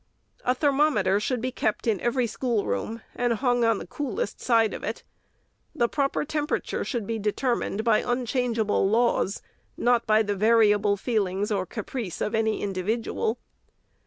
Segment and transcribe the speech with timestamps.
[0.43, 4.83] A thermometer should be kept in every schoolroom, and hung on the coolest side of
[4.83, 5.03] it.
[5.75, 9.43] The proper tempera ture should be determined by unchangeable laws;
[9.77, 13.37] not by the variable feelings or caprice of any individual.